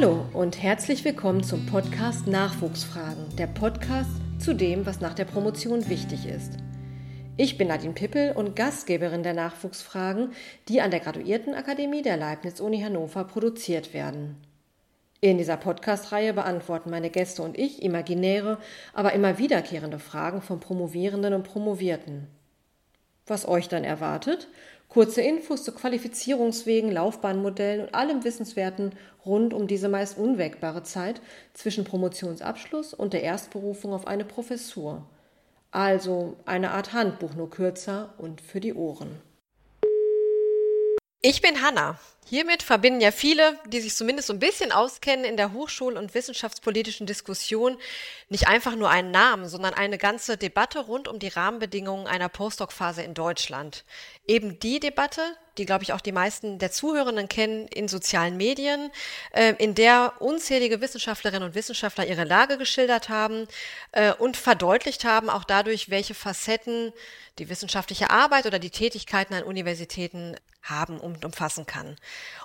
[0.00, 5.90] Hallo und herzlich willkommen zum Podcast Nachwuchsfragen, der Podcast zu dem, was nach der Promotion
[5.90, 6.54] wichtig ist.
[7.36, 10.32] Ich bin Nadine Pippel und Gastgeberin der Nachwuchsfragen,
[10.68, 14.38] die an der Graduiertenakademie der Leibniz-Uni Hannover produziert werden.
[15.20, 18.56] In dieser Podcast-Reihe beantworten meine Gäste und ich imaginäre,
[18.94, 22.26] aber immer wiederkehrende Fragen von Promovierenden und Promovierten.
[23.26, 24.48] Was euch dann erwartet?
[24.90, 28.92] Kurze Infos zu Qualifizierungswegen, Laufbahnmodellen und allem Wissenswerten
[29.24, 31.22] rund um diese meist unwägbare Zeit
[31.54, 35.06] zwischen Promotionsabschluss und der Erstberufung auf eine Professur.
[35.70, 39.22] Also eine Art Handbuch, nur kürzer und für die Ohren.
[41.22, 41.96] Ich bin Hanna.
[42.30, 46.14] Hiermit verbinden ja viele, die sich zumindest so ein bisschen auskennen in der hochschul- und
[46.14, 47.76] wissenschaftspolitischen Diskussion,
[48.28, 53.02] nicht einfach nur einen Namen, sondern eine ganze Debatte rund um die Rahmenbedingungen einer Postdoc-Phase
[53.02, 53.84] in Deutschland.
[54.28, 55.22] Eben die Debatte,
[55.58, 58.92] die, glaube ich, auch die meisten der Zuhörenden kennen in sozialen Medien,
[59.32, 63.48] äh, in der unzählige Wissenschaftlerinnen und Wissenschaftler ihre Lage geschildert haben
[63.90, 66.92] äh, und verdeutlicht haben, auch dadurch, welche Facetten
[67.40, 71.96] die wissenschaftliche Arbeit oder die Tätigkeiten an Universitäten haben und umfassen kann.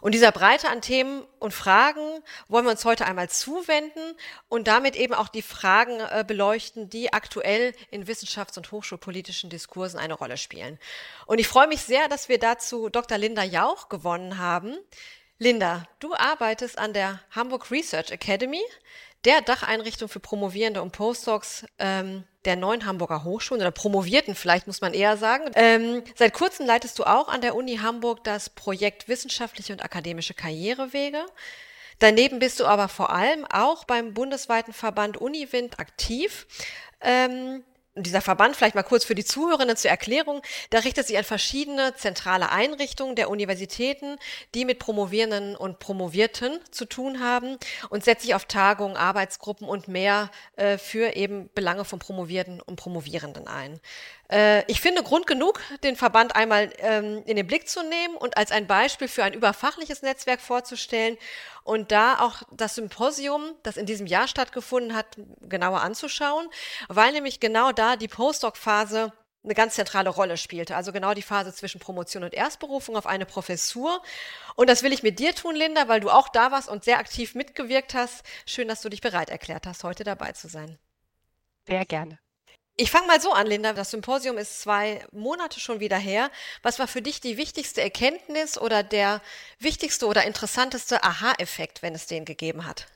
[0.01, 4.15] Und dieser Breite an Themen und Fragen wollen wir uns heute einmal zuwenden
[4.47, 9.99] und damit eben auch die Fragen äh, beleuchten, die aktuell in wissenschafts- und hochschulpolitischen Diskursen
[9.99, 10.79] eine Rolle spielen.
[11.25, 13.17] Und ich freue mich sehr, dass wir dazu Dr.
[13.17, 14.77] Linda Jauch gewonnen haben.
[15.37, 18.61] Linda, du arbeitest an der Hamburg Research Academy,
[19.25, 24.81] der Dacheinrichtung für Promovierende und Postdocs ähm, der neuen Hamburger Hochschulen oder Promovierten vielleicht muss
[24.81, 25.49] man eher sagen.
[25.55, 30.33] Ähm, seit kurzem leitest du auch an der Uni Hamburg das Projekt Wissenschaftliche und akademische
[30.33, 31.25] Karrierewege.
[31.99, 36.45] Daneben bist du aber vor allem auch beim bundesweiten Verband Uniwind aktiv.
[37.01, 37.63] Ähm,
[37.95, 41.95] dieser Verband, vielleicht mal kurz für die Zuhörerinnen zur Erklärung, da richtet sich an verschiedene
[41.95, 44.17] zentrale Einrichtungen der Universitäten,
[44.53, 47.57] die mit Promovierenden und Promovierten zu tun haben
[47.89, 52.75] und setzt sich auf Tagungen, Arbeitsgruppen und mehr äh, für eben Belange von Promovierten und
[52.75, 53.79] Promovierenden ein.
[54.31, 58.37] Äh, ich finde Grund genug, den Verband einmal ähm, in den Blick zu nehmen und
[58.37, 61.17] als ein Beispiel für ein überfachliches Netzwerk vorzustellen
[61.63, 66.47] und da auch das Symposium, das in diesem Jahr stattgefunden hat, genauer anzuschauen,
[66.87, 69.11] weil nämlich genau da die Postdoc-Phase
[69.43, 70.75] eine ganz zentrale Rolle spielte.
[70.75, 74.01] Also genau die Phase zwischen Promotion und Erstberufung auf eine Professur.
[74.55, 76.97] Und das will ich mit dir tun, Linda, weil du auch da warst und sehr
[76.97, 78.23] aktiv mitgewirkt hast.
[78.45, 80.79] Schön, dass du dich bereit erklärt hast, heute dabei zu sein.
[81.67, 82.17] Sehr gerne.
[82.77, 83.71] Ich fange mal so an, Linda.
[83.71, 86.29] Das Symposium ist zwei Monate schon wieder her.
[86.61, 89.21] Was war für dich die wichtigste Erkenntnis oder der
[89.59, 92.87] wichtigste oder interessanteste Aha-Effekt, wenn es den gegeben hat?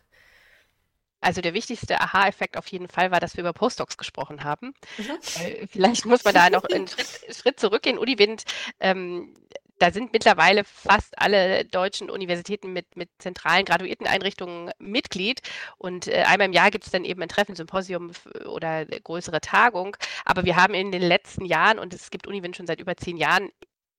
[1.22, 4.74] Also der wichtigste Aha-Effekt auf jeden Fall war, dass wir über Postdocs gesprochen haben.
[4.98, 5.18] Mhm.
[5.42, 7.98] Äh, vielleicht muss man da noch einen Schritt, Schritt zurückgehen.
[7.98, 8.44] Uniwind
[8.80, 9.34] ähm,
[9.80, 15.42] da sind mittlerweile fast alle deutschen Universitäten mit, mit zentralen Graduierteneinrichtungen Mitglied.
[15.78, 18.12] Und äh, einmal im Jahr gibt es dann eben ein Treffen, Symposium
[18.46, 19.96] oder größere Tagung.
[20.26, 23.18] Aber wir haben in den letzten Jahren, und es gibt Uniwind schon seit über zehn
[23.18, 23.50] Jahren,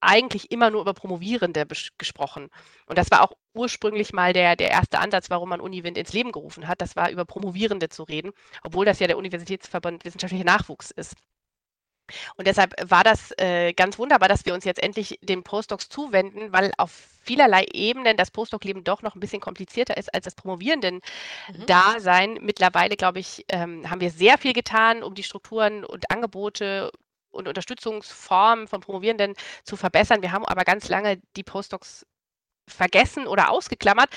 [0.01, 1.67] eigentlich immer nur über Promovierende
[1.99, 2.49] gesprochen.
[2.87, 6.33] Und das war auch ursprünglich mal der, der erste Ansatz, warum man Uniwind ins Leben
[6.33, 6.81] gerufen hat.
[6.81, 11.15] Das war über Promovierende zu reden, obwohl das ja der Universitätsverband wissenschaftlicher Nachwuchs ist.
[12.37, 16.53] Und deshalb war das äh, ganz wunderbar, dass wir uns jetzt endlich den Postdocs zuwenden,
[16.53, 22.34] weil auf vielerlei Ebenen das Postdoc-Leben doch noch ein bisschen komplizierter ist als das Promovierenden-Dasein.
[22.34, 22.44] Mhm.
[22.44, 26.91] Mittlerweile, glaube ich, ähm, haben wir sehr viel getan, um die Strukturen und Angebote
[27.31, 29.34] und Unterstützungsformen von Promovierenden
[29.65, 30.22] zu verbessern.
[30.22, 32.06] Wir haben aber ganz lange die Postdocs
[32.69, 34.10] vergessen oder ausgeklammert,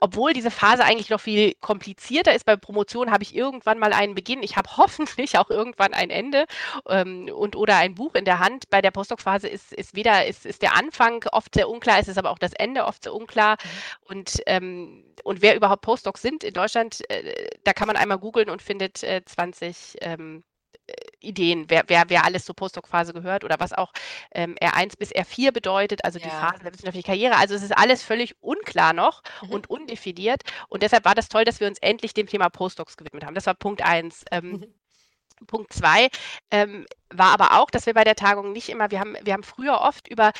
[0.00, 4.14] obwohl diese Phase eigentlich noch viel komplizierter ist, bei Promotion habe ich irgendwann mal einen
[4.14, 6.46] Beginn, ich habe hoffentlich auch irgendwann ein Ende
[6.88, 8.70] ähm, und oder ein Buch in der Hand.
[8.70, 12.18] Bei der Postdoc-Phase ist, ist weder ist, ist der Anfang oft sehr unklar, es ist
[12.18, 13.56] aber auch das Ende oft sehr unklar.
[13.62, 13.68] Mhm.
[14.08, 18.50] Und, ähm, und wer überhaupt Postdocs sind in Deutschland, äh, da kann man einmal googeln
[18.50, 20.44] und findet äh, 20 ähm,
[21.20, 23.92] Ideen, wer, wer, wer alles zur Postdoc-Phase gehört oder was auch
[24.32, 26.26] ähm, R1 bis R4 bedeutet, also ja.
[26.26, 27.36] die Phase der wissenschaftlichen Karriere.
[27.36, 29.50] Also es ist alles völlig unklar noch mhm.
[29.50, 30.42] und undefiniert.
[30.68, 33.34] Und deshalb war das toll, dass wir uns endlich dem Thema Postdocs gewidmet haben.
[33.34, 34.24] Das war Punkt 1.
[34.30, 34.74] Ähm, mhm.
[35.46, 36.08] Punkt zwei
[36.50, 39.44] ähm, war aber auch, dass wir bei der Tagung nicht immer, wir haben, wir haben
[39.44, 40.32] früher oft über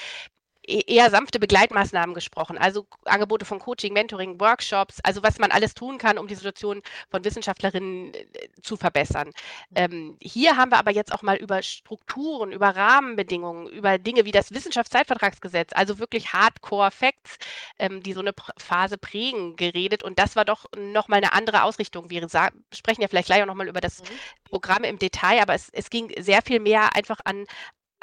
[0.68, 5.98] eher sanfte Begleitmaßnahmen gesprochen, also Angebote von Coaching, Mentoring, Workshops, also was man alles tun
[5.98, 9.30] kann, um die Situation von Wissenschaftlerinnen äh, zu verbessern.
[9.74, 14.32] Ähm, hier haben wir aber jetzt auch mal über Strukturen, über Rahmenbedingungen, über Dinge wie
[14.32, 17.38] das Wissenschaftszeitvertragsgesetz, also wirklich Hardcore-Facts,
[17.78, 20.02] ähm, die so eine Phase prägen, geredet.
[20.02, 22.10] Und das war doch nochmal eine andere Ausrichtung.
[22.10, 22.26] Wir
[22.74, 24.06] sprechen ja vielleicht gleich auch nochmal über das mhm.
[24.44, 27.46] Programm im Detail, aber es, es ging sehr viel mehr einfach an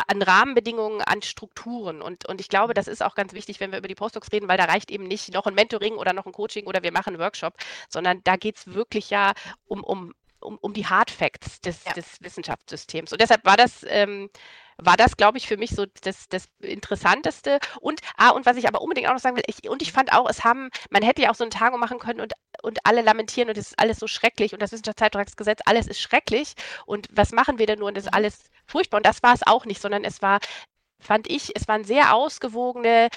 [0.08, 2.02] an Rahmenbedingungen, an Strukturen.
[2.02, 4.48] Und, und ich glaube, das ist auch ganz wichtig, wenn wir über die Postdocs reden,
[4.48, 7.10] weil da reicht eben nicht noch ein Mentoring oder noch ein Coaching oder wir machen
[7.10, 7.56] einen Workshop,
[7.90, 9.34] sondern da geht es wirklich ja
[9.66, 11.94] um, um, um, um die Hard Facts des, ja.
[11.94, 13.12] des Wissenschaftssystems.
[13.12, 14.30] Und deshalb war das ähm,
[14.78, 17.60] war das, glaube ich, für mich so das, das Interessanteste.
[17.80, 20.14] Und, ah, und was ich aber unbedingt auch noch sagen will, ich, und ich fand
[20.14, 23.02] auch, es haben, man hätte ja auch so eine Tagung machen können und, und alle
[23.02, 26.54] lamentieren und es ist alles so schrecklich und das Wissenschaftsbeitragsgesetz, alles ist schrecklich
[26.86, 28.18] und was machen wir denn nur und das ist mhm.
[28.18, 28.98] alles furchtbar.
[28.98, 30.40] Und das war es auch nicht, sondern es war
[31.00, 33.10] fand ich, es waren sehr ausgewogene,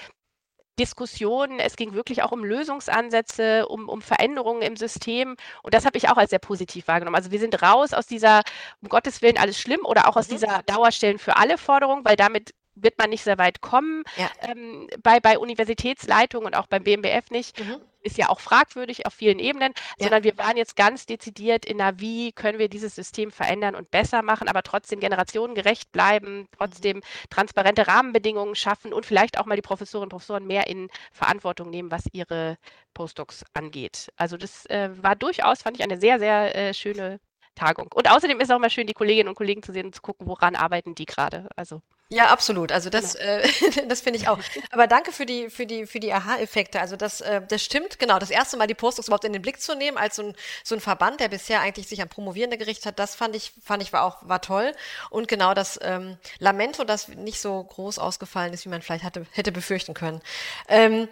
[0.78, 1.58] Diskussionen.
[1.58, 5.36] Es ging wirklich auch um Lösungsansätze, um, um Veränderungen im System.
[5.62, 7.16] Und das habe ich auch als sehr positiv wahrgenommen.
[7.16, 8.42] Also wir sind raus aus dieser,
[8.80, 10.34] um Gottes Willen, alles schlimm oder auch aus mhm.
[10.34, 14.30] dieser Dauerstellen für alle Forderung, weil damit wird man nicht sehr weit kommen ja.
[14.40, 17.58] ähm, bei, bei Universitätsleitungen und auch beim BMBF nicht.
[17.58, 17.80] Mhm.
[18.08, 20.04] Ist ja auch fragwürdig auf vielen Ebenen, ja.
[20.04, 23.90] sondern wir waren jetzt ganz dezidiert in der, wie können wir dieses System verändern und
[23.90, 27.02] besser machen, aber trotzdem generationengerecht bleiben, trotzdem mhm.
[27.28, 31.90] transparente Rahmenbedingungen schaffen und vielleicht auch mal die Professorinnen und Professoren mehr in Verantwortung nehmen,
[31.90, 32.56] was ihre
[32.94, 34.10] Postdocs angeht.
[34.16, 37.20] Also das äh, war durchaus, fand ich, eine sehr, sehr äh, schöne
[37.58, 37.88] Tagung.
[37.94, 40.02] Und außerdem ist es auch mal schön, die Kolleginnen und Kollegen zu sehen und zu
[40.02, 41.48] gucken, woran arbeiten die gerade.
[41.56, 41.82] Also.
[42.10, 42.72] Ja, absolut.
[42.72, 43.26] Also das, genau.
[43.26, 44.38] äh, das finde ich auch.
[44.70, 46.80] Aber danke für die, für die, für die Aha-Effekte.
[46.80, 48.18] Also das, äh, das stimmt, genau.
[48.18, 50.34] Das erste Mal die Postdocs überhaupt in den Blick zu nehmen als so ein,
[50.64, 53.82] so ein Verband, der bisher eigentlich sich an Promovierende gerichtet hat, das fand ich, fand
[53.82, 54.72] ich war auch, war toll.
[55.10, 59.26] Und genau das ähm, Lamento, das nicht so groß ausgefallen ist, wie man vielleicht hatte,
[59.32, 60.22] hätte befürchten können.
[60.68, 61.08] Ähm,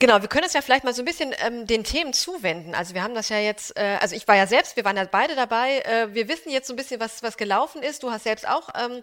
[0.00, 2.72] Genau, wir können es ja vielleicht mal so ein bisschen ähm, den Themen zuwenden.
[2.76, 5.04] Also wir haben das ja jetzt, äh, also ich war ja selbst, wir waren ja
[5.04, 5.80] beide dabei.
[5.80, 8.04] Äh, wir wissen jetzt so ein bisschen, was, was gelaufen ist.
[8.04, 9.02] Du hast selbst auch ähm,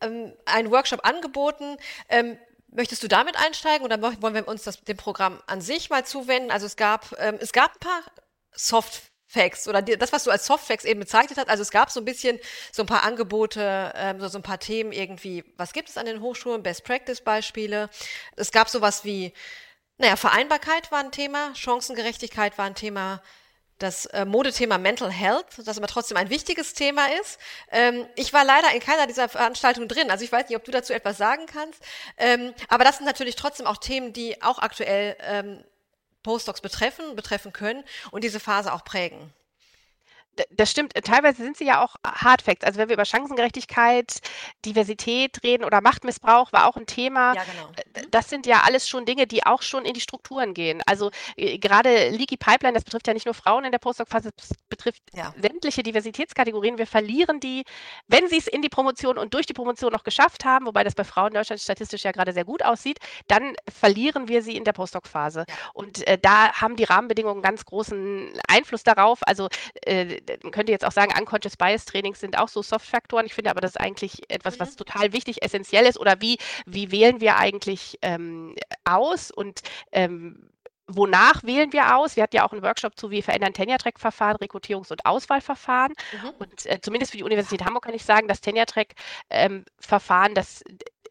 [0.00, 1.76] ähm, einen Workshop angeboten.
[2.08, 2.38] Ähm,
[2.72, 6.50] möchtest du damit einsteigen oder wollen wir uns das, dem Programm an sich mal zuwenden?
[6.50, 8.02] Also es gab, ähm, es gab ein paar
[8.50, 11.48] Soft Facts oder die, das, was du als Softfacts eben bezeichnet hast.
[11.48, 12.40] Also es gab so ein bisschen
[12.72, 15.44] so ein paar Angebote, ähm, so, so ein paar Themen irgendwie.
[15.56, 16.64] Was gibt es an den Hochschulen?
[16.64, 17.88] Best Practice Beispiele.
[18.34, 19.32] Es gab sowas wie
[20.02, 23.22] naja, Vereinbarkeit war ein Thema, Chancengerechtigkeit war ein Thema,
[23.78, 27.38] das äh, Modethema Mental Health, das aber trotzdem ein wichtiges Thema ist.
[27.70, 30.72] Ähm, ich war leider in keiner dieser Veranstaltungen drin, also ich weiß nicht, ob du
[30.72, 31.80] dazu etwas sagen kannst.
[32.16, 35.64] Ähm, aber das sind natürlich trotzdem auch Themen, die auch aktuell ähm,
[36.24, 39.32] Postdocs betreffen, betreffen können und diese Phase auch prägen.
[40.50, 40.94] Das stimmt.
[40.94, 42.64] Teilweise sind sie ja auch Hard Facts.
[42.64, 44.20] Also wenn wir über Chancengerechtigkeit,
[44.64, 47.34] Diversität reden oder Machtmissbrauch war auch ein Thema.
[47.34, 47.68] Ja, genau.
[47.68, 48.10] Mhm.
[48.10, 50.82] Das sind ja alles schon Dinge, die auch schon in die Strukturen gehen.
[50.86, 54.50] Also äh, gerade Leaky Pipeline, das betrifft ja nicht nur Frauen in der Postdoc-Phase, das
[54.70, 55.34] betrifft ja.
[55.40, 56.78] sämtliche Diversitätskategorien.
[56.78, 57.64] Wir verlieren die,
[58.08, 60.94] wenn sie es in die Promotion und durch die Promotion noch geschafft haben, wobei das
[60.94, 62.98] bei Frauen in Deutschland statistisch ja gerade sehr gut aussieht,
[63.28, 65.44] dann verlieren wir sie in der Postdoc-Phase.
[65.46, 65.54] Ja.
[65.74, 69.18] Und äh, da haben die Rahmenbedingungen ganz großen Einfluss darauf.
[69.26, 69.48] Also
[69.84, 73.26] äh, man könnte jetzt auch sagen, Unconscious Bias Trainings sind auch so Soft-Faktoren.
[73.26, 74.76] Ich finde aber, das ist eigentlich etwas, was mhm.
[74.76, 75.98] total wichtig, essentiell ist.
[75.98, 78.54] Oder wie, wie wählen wir eigentlich ähm,
[78.84, 80.48] aus und ähm,
[80.88, 82.16] Wonach wählen wir aus?
[82.16, 85.94] Wir hatten ja auch einen Workshop zu, wie verändern Tenure-Track-Verfahren, Rekrutierungs- und Auswahlverfahren.
[86.12, 86.30] Mhm.
[86.38, 90.64] Und äh, zumindest für die Universität Hamburg kann ich sagen, das Tenure-Track-Verfahren, ähm, das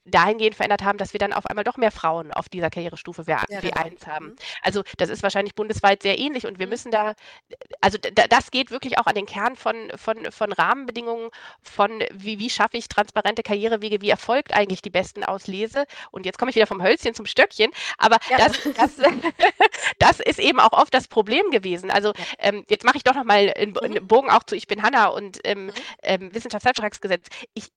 [0.05, 3.51] dahingehend verändert haben, dass wir dann auf einmal doch mehr Frauen auf dieser Karrierestufe W1
[3.51, 3.75] ja, genau.
[4.07, 4.25] haben.
[4.27, 4.35] Mhm.
[4.61, 6.71] Also das ist wahrscheinlich bundesweit sehr ähnlich und wir mhm.
[6.71, 7.13] müssen da,
[7.81, 11.29] also das geht wirklich auch an den Kern von, von, von Rahmenbedingungen,
[11.61, 15.85] von wie, wie schaffe ich transparente Karrierewege, wie erfolgt eigentlich die besten Auslese.
[16.11, 18.37] Und jetzt komme ich wieder vom Hölzchen zum Stöckchen, aber ja.
[18.37, 18.95] das, das,
[19.99, 21.91] das ist eben auch oft das Problem gewesen.
[21.91, 24.07] Also ähm, jetzt mache ich doch nochmal einen, einen mhm.
[24.07, 25.71] Bogen auch zu Ich bin Hanna und ähm, mhm.
[26.03, 27.27] ähm, Wissenschaftsvertragsgesetz.
[27.53, 27.67] Ich,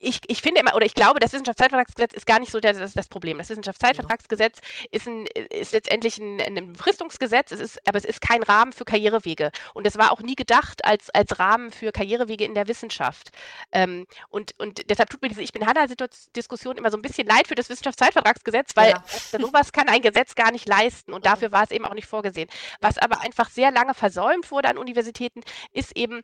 [0.00, 3.08] ich, ich finde immer, oder ich glaube, das Wissenschaftszeitvertragsgesetz ist gar nicht so das, das
[3.08, 3.36] Problem.
[3.36, 4.58] Das Wissenschaftszeitvertragsgesetz
[4.90, 8.86] ist, ein, ist letztendlich ein, ein Befristungsgesetz, es ist, aber es ist kein Rahmen für
[8.86, 9.50] Karrierewege.
[9.74, 13.30] Und es war auch nie gedacht als, als Rahmen für Karrierewege in der Wissenschaft.
[13.72, 17.46] Ähm, und, und deshalb tut mir diese Ich bin Hanna-Diskussion immer so ein bisschen leid
[17.46, 19.04] für das Wissenschaftszeitvertragsgesetz, weil ja.
[19.38, 22.48] sowas kann ein Gesetz gar nicht leisten und dafür war es eben auch nicht vorgesehen.
[22.80, 25.42] Was aber einfach sehr lange versäumt wurde an Universitäten,
[25.72, 26.22] ist eben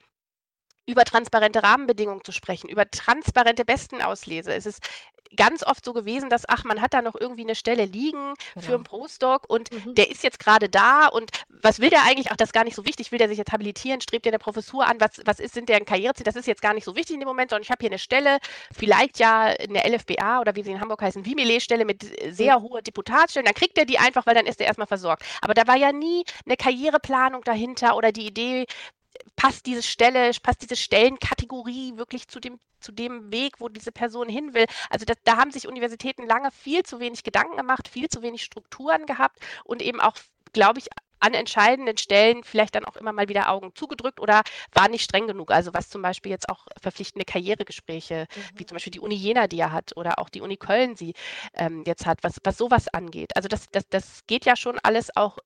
[0.86, 4.54] über transparente Rahmenbedingungen zu sprechen, über transparente Bestenauslese.
[4.54, 4.80] Es ist
[5.34, 8.66] ganz oft so gewesen, dass, ach, man hat da noch irgendwie eine Stelle liegen genau.
[8.66, 9.94] für einen Postdoc und mhm.
[9.94, 12.30] der ist jetzt gerade da und was will der eigentlich?
[12.30, 13.12] Ach, das ist gar nicht so wichtig.
[13.12, 14.00] Will der sich jetzt habilitieren?
[14.00, 15.00] Strebt der eine Professur an?
[15.00, 16.24] Was, was ist, sind der ein Karriereziel?
[16.24, 17.98] Das ist jetzt gar nicht so wichtig in dem Moment, sondern ich habe hier eine
[17.98, 18.38] Stelle,
[18.72, 22.62] vielleicht ja eine LFBA oder wie sie in Hamburg heißen, Vimile-Stelle mit sehr mhm.
[22.62, 23.46] hoher Deputatsstellen.
[23.46, 25.24] Dann kriegt er die einfach, weil dann ist er erstmal versorgt.
[25.40, 28.66] Aber da war ja nie eine Karriereplanung dahinter oder die Idee,
[29.36, 34.28] passt diese Stelle, passt diese Stellenkategorie wirklich zu dem, zu dem Weg, wo diese Person
[34.28, 34.66] hin will.
[34.90, 38.42] Also das, da haben sich Universitäten lange viel zu wenig Gedanken gemacht, viel zu wenig
[38.42, 40.14] Strukturen gehabt und eben auch
[40.52, 44.42] glaube ich, an entscheidenden Stellen vielleicht dann auch immer mal wieder Augen zugedrückt oder
[44.72, 45.50] war nicht streng genug.
[45.50, 48.58] Also was zum Beispiel jetzt auch verpflichtende Karrieregespräche, mhm.
[48.58, 51.14] wie zum Beispiel die Uni Jena, die er hat, oder auch die Uni Köln sie
[51.54, 53.34] ähm, jetzt hat, was, was sowas angeht.
[53.34, 55.38] Also das, das, das geht ja schon alles auch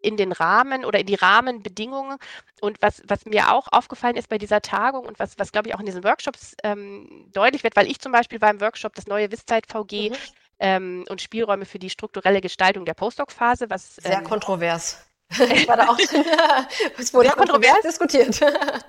[0.00, 2.18] in den Rahmen oder in die Rahmenbedingungen.
[2.60, 5.74] Und was, was mir auch aufgefallen ist bei dieser Tagung und was, was glaube ich
[5.74, 9.30] auch in diesen Workshops ähm, deutlich wird, weil ich zum Beispiel beim Workshop das neue
[9.30, 10.16] Wisszeit VG mhm.
[10.58, 15.09] ähm, und Spielräume für die strukturelle Gestaltung der Postdoc-Phase, was sehr ähm, kontrovers
[15.54, 15.98] ich war da auch.
[16.98, 18.40] Es wurde Sehr kontrovers diskutiert.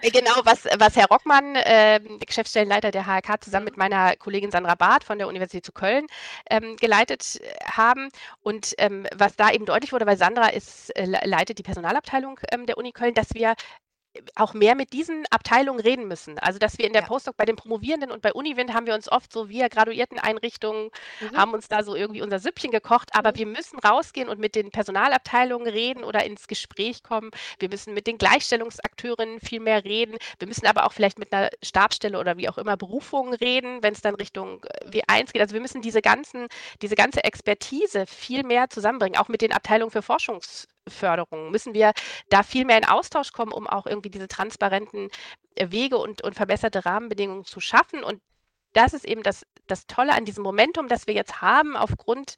[0.02, 4.76] Äh, genau, was, was Herr Rockmann, äh, Geschäftsstellenleiter der HRK, zusammen mit meiner Kollegin Sandra
[4.76, 6.08] Barth von der Universität zu Köln
[6.50, 8.10] ähm, geleitet haben.
[8.42, 12.66] Und ähm, was da eben deutlich wurde, weil Sandra ist, äh, leitet die Personalabteilung ähm,
[12.66, 13.54] der Uni Köln, dass wir
[14.36, 16.38] auch mehr mit diesen Abteilungen reden müssen.
[16.40, 17.08] Also, dass wir in der ja.
[17.08, 20.90] Postdoc bei den Promovierenden und bei Uniwind haben wir uns oft so, wir Graduierteneinrichtungen,
[21.20, 21.38] mhm.
[21.38, 23.38] haben uns da so irgendwie unser Süppchen gekocht, aber mhm.
[23.38, 27.32] wir müssen rausgehen und mit den Personalabteilungen reden oder ins Gespräch kommen.
[27.60, 30.18] Wir müssen mit den Gleichstellungsakteurinnen viel mehr reden.
[30.40, 33.94] Wir müssen aber auch vielleicht mit einer Stabsstelle oder wie auch immer Berufungen reden, wenn
[33.94, 35.42] es dann Richtung äh, W1 geht.
[35.42, 36.48] Also wir müssen diese ganzen,
[36.82, 41.52] diese ganze Expertise viel mehr zusammenbringen, auch mit den Abteilungen für Forschungs Förderung?
[41.52, 41.94] Müssen wir
[42.30, 45.10] da viel mehr in Austausch kommen, um auch irgendwie diese transparenten
[45.56, 48.04] äh, Wege und, und verbesserte Rahmenbedingungen zu schaffen?
[48.04, 48.22] Und
[48.74, 52.36] das ist eben das, das Tolle an diesem Momentum, das wir jetzt haben, aufgrund,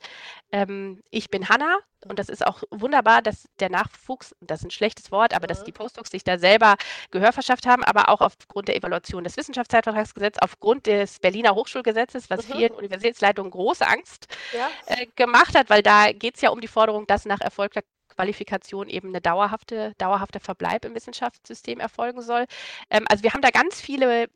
[0.51, 4.71] ähm, ich bin Hanna und das ist auch wunderbar, dass der Nachwuchs, das ist ein
[4.71, 5.47] schlechtes Wort, aber ja.
[5.47, 6.75] dass die Postdocs sich da selber
[7.11, 12.47] Gehör verschafft haben, aber auch aufgrund der Evaluation des Wissenschaftszeitvertragsgesetzes, aufgrund des Berliner Hochschulgesetzes, was
[12.47, 12.53] mhm.
[12.53, 14.69] vielen Universitätsleitungen große Angst ja.
[14.87, 17.81] äh, gemacht hat, weil da geht es ja um die Forderung, dass nach erfolgter
[18.15, 22.45] Qualifikation eben eine dauerhafte, dauerhafter Verbleib im Wissenschaftssystem erfolgen soll.
[22.89, 24.29] Ähm, also wir haben da ganz viele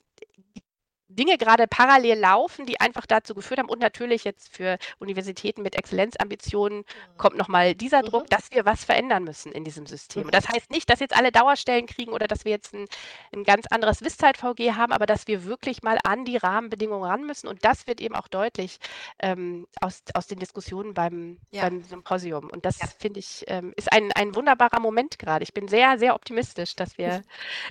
[1.09, 5.75] Dinge gerade parallel laufen, die einfach dazu geführt haben und natürlich jetzt für Universitäten mit
[5.75, 7.17] Exzellenzambitionen mhm.
[7.17, 8.29] kommt nochmal dieser Druck, mhm.
[8.29, 10.25] dass wir was verändern müssen in diesem System.
[10.25, 12.87] Und das heißt nicht, dass jetzt alle Dauerstellen kriegen oder dass wir jetzt ein,
[13.33, 17.47] ein ganz anderes Wisszeit-VG haben, aber dass wir wirklich mal an die Rahmenbedingungen ran müssen
[17.47, 18.77] und das wird eben auch deutlich
[19.19, 21.63] ähm, aus, aus den Diskussionen beim, ja.
[21.63, 22.49] beim Symposium.
[22.49, 22.87] Und das ja.
[22.99, 25.43] finde ich ähm, ist ein, ein wunderbarer Moment gerade.
[25.43, 27.23] Ich bin sehr, sehr optimistisch, dass wir,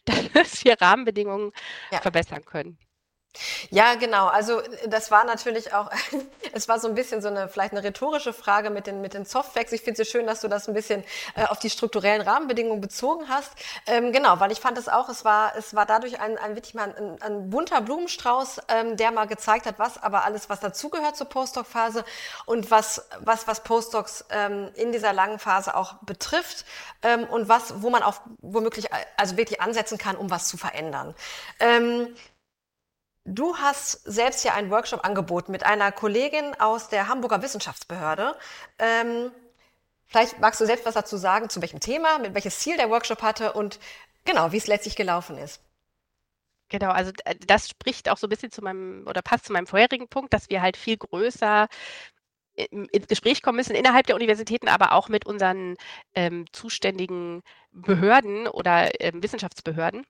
[0.35, 1.53] dass wir Rahmenbedingungen
[1.91, 2.01] ja.
[2.01, 2.79] verbessern können.
[3.71, 4.27] Ja, genau.
[4.27, 5.91] Also das war natürlich auch,
[6.53, 9.25] es war so ein bisschen so eine vielleicht eine rhetorische Frage mit den mit den
[9.25, 9.73] Softfacts.
[9.73, 13.29] Ich finde es schön, dass du das ein bisschen äh, auf die strukturellen Rahmenbedingungen bezogen
[13.29, 13.53] hast.
[13.87, 16.75] Ähm, genau, weil ich fand es auch, es war es war dadurch ein, ein wirklich
[16.75, 21.17] mal ein, ein bunter Blumenstrauß, ähm, der mal gezeigt hat, was aber alles was dazugehört
[21.17, 22.05] zur Postdoc-Phase
[22.47, 26.65] und was was was Postdocs ähm, in dieser langen Phase auch betrifft
[27.03, 31.15] ähm, und was wo man auch womöglich also wirklich ansetzen kann, um was zu verändern.
[33.29, 38.37] Du hast selbst ja einen Workshop angeboten mit einer Kollegin aus der Hamburger Wissenschaftsbehörde.
[38.79, 39.33] Ähm,
[40.07, 43.23] vielleicht magst du selbst was dazu sagen, zu welchem Thema, mit welches Ziel der Workshop
[43.23, 43.81] hatte und
[44.25, 45.61] genau, wie es letztlich gelaufen ist.
[46.69, 47.11] Genau, also
[47.47, 50.49] das spricht auch so ein bisschen zu meinem oder passt zu meinem vorherigen Punkt, dass
[50.49, 51.67] wir halt viel größer
[52.55, 55.77] ins Gespräch kommen müssen innerhalb der Universitäten, aber auch mit unseren
[56.15, 57.43] ähm, zuständigen
[57.73, 60.07] Behörden oder ähm, Wissenschaftsbehörden.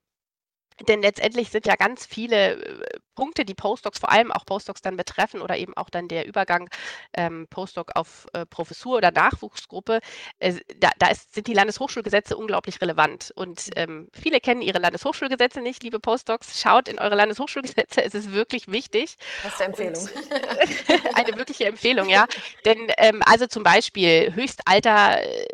[0.89, 4.97] Denn letztendlich sind ja ganz viele äh, Punkte, die Postdocs, vor allem auch Postdocs dann
[4.97, 6.69] betreffen oder eben auch dann der Übergang
[7.15, 10.01] ähm, Postdoc auf äh, Professur oder Nachwuchsgruppe,
[10.39, 13.33] äh, da, da ist, sind die Landeshochschulgesetze unglaublich relevant.
[13.35, 16.61] Und ähm, viele kennen ihre Landeshochschulgesetze nicht, liebe Postdocs.
[16.61, 19.17] Schaut in eure Landeshochschulgesetze, es ist wirklich wichtig.
[19.43, 20.09] Das ist eine Empfehlung.
[21.15, 22.27] Eine wirkliche Empfehlung, ja.
[22.65, 25.47] Denn ähm, also zum Beispiel Höchstalter äh,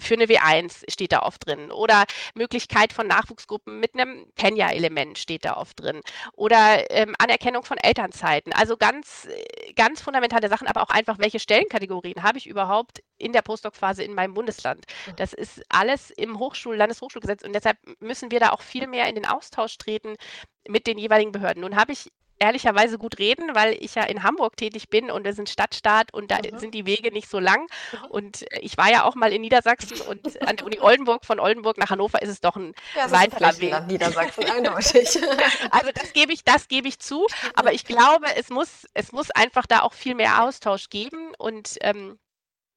[0.00, 1.70] für eine W1 steht da oft drin.
[1.70, 6.00] Oder Möglichkeit von Nachwuchsgruppen mit einem Tenja-Element steht da oft drin.
[6.34, 8.52] Oder ähm, Anerkennung von Elternzeiten.
[8.52, 9.28] Also ganz,
[9.76, 14.14] ganz fundamentale Sachen, aber auch einfach, welche Stellenkategorien habe ich überhaupt in der Postdoc-Phase in
[14.14, 14.84] meinem Bundesland.
[15.16, 19.14] Das ist alles im Hochschul-, Landeshochschulgesetz und deshalb müssen wir da auch viel mehr in
[19.14, 20.16] den Austausch treten
[20.68, 21.62] mit den jeweiligen Behörden.
[21.62, 25.34] Nun habe ich ehrlicherweise gut reden, weil ich ja in Hamburg tätig bin und wir
[25.34, 26.58] sind Stadtstaat und da mhm.
[26.58, 27.66] sind die Wege nicht so lang.
[27.92, 28.04] Mhm.
[28.08, 31.78] Und ich war ja auch mal in Niedersachsen und an der Uni Oldenburg, von Oldenburg
[31.78, 33.86] nach Hannover ist es doch ein ja, weiter Weg.
[33.86, 35.18] Niedersachsen, eindeutig.
[35.70, 37.26] also das gebe ich, das gebe ich zu.
[37.54, 41.76] Aber ich glaube, es muss, es muss einfach da auch viel mehr Austausch geben und
[41.82, 42.18] ähm,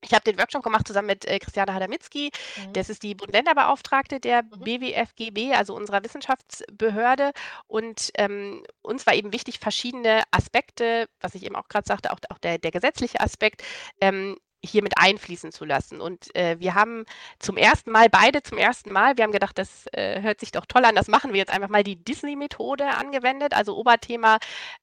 [0.04, 2.32] ich habe den Workshop gemacht zusammen mit äh, Christiane Hadamitzki.
[2.58, 2.74] Mhm.
[2.74, 4.60] Das ist die Bund-Länder-Beauftragte der mhm.
[4.60, 7.32] BWFGB, also unserer Wissenschaftsbehörde.
[7.68, 12.20] Und ähm, uns war eben wichtig, verschiedene Aspekte, was ich eben auch gerade sagte, auch,
[12.30, 13.64] auch der, der, gesetzliche Aspekt,
[14.02, 16.00] ähm, hier mit einfließen zu lassen.
[16.00, 17.06] Und äh, wir haben
[17.40, 20.66] zum ersten Mal, beide zum ersten Mal, wir haben gedacht, das äh, hört sich doch
[20.66, 23.54] toll an, das machen wir jetzt einfach mal die Disney-Methode angewendet.
[23.54, 24.38] Also Oberthema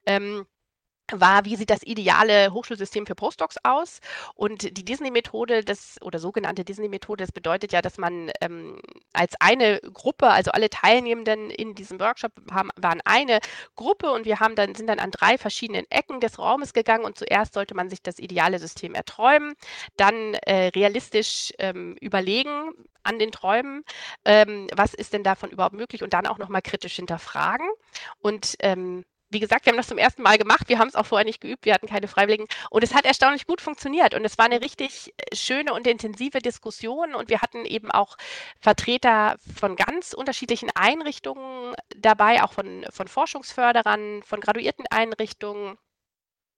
[0.07, 0.47] ähm,
[1.13, 4.01] war, wie sieht das ideale Hochschulsystem für Postdocs aus?
[4.35, 8.81] Und die Disney-Methode, das oder sogenannte Disney-Methode, das bedeutet ja, dass man ähm,
[9.13, 13.41] als eine Gruppe, also alle Teilnehmenden in diesem Workshop haben, waren eine
[13.77, 17.19] Gruppe und wir haben dann sind dann an drei verschiedenen Ecken des Raumes gegangen und
[17.19, 19.55] zuerst sollte man sich das ideale System erträumen,
[19.97, 23.85] dann äh, realistisch ähm, überlegen an den Träumen,
[24.25, 27.69] ähm, was ist denn davon überhaupt möglich und dann auch nochmal kritisch hinterfragen
[28.21, 30.69] und ähm, wie gesagt, wir haben das zum ersten Mal gemacht.
[30.69, 31.65] Wir haben es auch vorher nicht geübt.
[31.65, 32.47] Wir hatten keine Freiwilligen.
[32.69, 34.15] Und es hat erstaunlich gut funktioniert.
[34.15, 37.15] Und es war eine richtig äh, schöne und intensive Diskussion.
[37.15, 38.17] Und wir hatten eben auch
[38.61, 45.79] Vertreter von ganz unterschiedlichen Einrichtungen dabei, auch von, von Forschungsförderern, von Graduierteneinrichtungen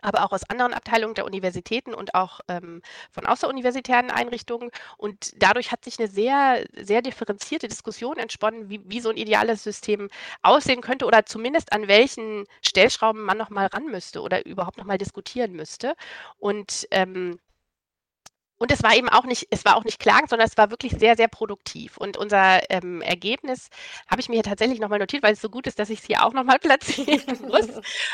[0.03, 4.71] aber auch aus anderen Abteilungen der Universitäten und auch ähm, von außeruniversitären Einrichtungen.
[4.99, 9.63] Und dadurch hat sich eine sehr, sehr differenzierte Diskussion entsponnen, wie, wie so ein ideales
[9.63, 10.09] System
[10.43, 15.53] aussehen könnte oder zumindest an welchen Stellschrauben man nochmal ran müsste oder überhaupt nochmal diskutieren
[15.53, 15.95] müsste.
[16.39, 17.39] Und ähm,
[18.63, 20.93] und es war eben auch nicht, es war auch nicht klagend, sondern es war wirklich
[20.93, 21.97] sehr, sehr produktiv.
[21.97, 23.71] Und unser ähm, Ergebnis
[24.07, 26.07] habe ich mir hier tatsächlich nochmal notiert, weil es so gut ist, dass ich es
[26.07, 27.67] hier auch nochmal platzieren muss.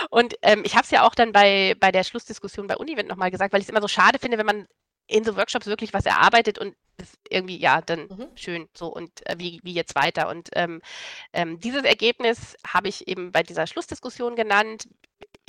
[0.09, 3.31] Und ähm, ich habe es ja auch dann bei, bei der Schlussdiskussion bei Univent nochmal
[3.31, 4.67] gesagt, weil ich es immer so schade finde, wenn man
[5.07, 8.29] in so Workshops wirklich was erarbeitet und das irgendwie, ja, dann mhm.
[8.35, 10.31] schön so und äh, wie, wie jetzt weiter.
[10.31, 10.81] Und ähm,
[11.35, 14.89] ähm, dieses Ergebnis habe ich eben bei dieser Schlussdiskussion genannt.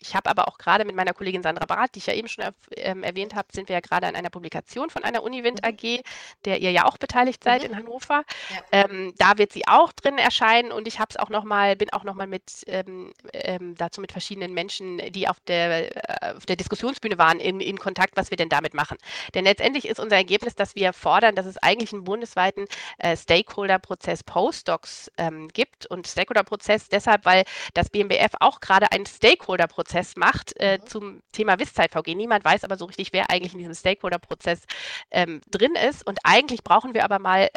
[0.01, 2.45] Ich habe aber auch gerade mit meiner Kollegin Sandra Barat, die ich ja eben schon
[2.77, 5.69] ähm, erwähnt habe, sind wir ja gerade an einer Publikation von einer Uniwind mhm.
[5.69, 6.03] AG,
[6.45, 7.69] der ihr ja auch beteiligt seid mhm.
[7.69, 8.23] in Hannover.
[8.53, 8.83] Ja.
[8.83, 11.91] Ähm, da wird sie auch drin erscheinen und ich habe es auch noch mal, bin
[11.91, 16.45] auch noch mal mit ähm, ähm, dazu mit verschiedenen Menschen, die auf der, äh, auf
[16.45, 18.97] der Diskussionsbühne waren, in, in Kontakt, was wir denn damit machen.
[19.33, 22.65] Denn letztendlich ist unser Ergebnis, dass wir fordern, dass es eigentlich einen bundesweiten
[22.99, 29.88] äh, Stakeholder-Prozess Postdocs ähm, gibt und Stakeholder-Prozess deshalb, weil das BMBF auch gerade einen Stakeholder-Prozess
[29.89, 30.85] Prozess macht äh, mhm.
[30.85, 32.15] zum Thema Wisszeit-VG.
[32.15, 34.61] Niemand weiß aber so richtig, wer eigentlich in diesem Stakeholder-Prozess
[35.09, 36.05] ähm, drin ist.
[36.05, 37.49] Und eigentlich brauchen wir aber mal